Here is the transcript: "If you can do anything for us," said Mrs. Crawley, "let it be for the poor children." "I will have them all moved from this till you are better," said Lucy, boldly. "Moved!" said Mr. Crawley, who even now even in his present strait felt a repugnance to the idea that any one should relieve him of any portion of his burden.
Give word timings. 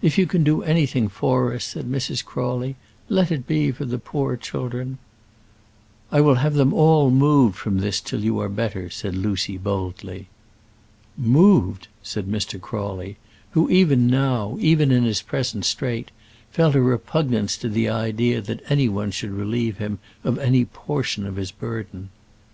"If 0.00 0.16
you 0.16 0.26
can 0.26 0.44
do 0.44 0.62
anything 0.62 1.10
for 1.10 1.52
us," 1.52 1.62
said 1.62 1.84
Mrs. 1.92 2.24
Crawley, 2.24 2.76
"let 3.10 3.30
it 3.30 3.46
be 3.46 3.70
for 3.70 3.84
the 3.84 3.98
poor 3.98 4.34
children." 4.34 4.96
"I 6.10 6.22
will 6.22 6.36
have 6.36 6.54
them 6.54 6.72
all 6.72 7.10
moved 7.10 7.56
from 7.56 7.80
this 7.80 8.00
till 8.00 8.24
you 8.24 8.38
are 8.40 8.48
better," 8.48 8.88
said 8.88 9.14
Lucy, 9.14 9.58
boldly. 9.58 10.28
"Moved!" 11.18 11.88
said 12.02 12.24
Mr. 12.28 12.58
Crawley, 12.58 13.18
who 13.50 13.68
even 13.68 14.06
now 14.06 14.56
even 14.58 14.90
in 14.90 15.04
his 15.04 15.20
present 15.20 15.66
strait 15.66 16.12
felt 16.50 16.74
a 16.74 16.80
repugnance 16.80 17.58
to 17.58 17.68
the 17.68 17.90
idea 17.90 18.40
that 18.40 18.62
any 18.70 18.88
one 18.88 19.10
should 19.10 19.32
relieve 19.32 19.76
him 19.76 19.98
of 20.24 20.38
any 20.38 20.64
portion 20.64 21.26
of 21.26 21.36
his 21.36 21.50
burden. 21.50 22.08